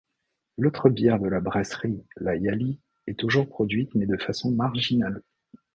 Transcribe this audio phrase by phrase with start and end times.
[0.57, 5.21] L'autre bière de la brasserie, la yali, est toujours produite mais de façon marginale.